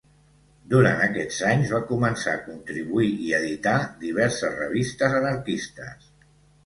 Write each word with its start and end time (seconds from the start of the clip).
Durant 0.69 1.01
aquests 1.07 1.41
anys, 1.49 1.73
va 1.75 1.81
començar 1.91 2.33
a 2.37 2.41
contribuir 2.47 3.11
i 3.29 3.29
editar 3.43 3.77
diverses 4.07 4.57
revistes 4.63 5.19
anarquistes. 5.23 6.09